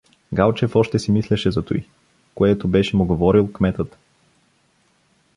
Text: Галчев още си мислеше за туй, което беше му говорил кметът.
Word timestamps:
Галчев 0.33 0.75
още 0.75 0.99
си 0.99 1.11
мислеше 1.11 1.51
за 1.51 1.61
туй, 1.65 1.83
което 2.35 2.67
беше 2.67 2.95
му 2.97 3.05
говорил 3.05 3.51
кметът. 3.53 3.97